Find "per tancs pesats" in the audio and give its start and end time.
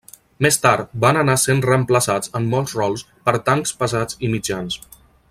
3.29-4.23